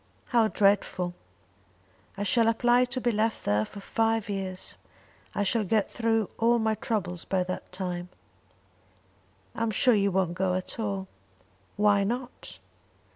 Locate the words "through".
5.91-6.31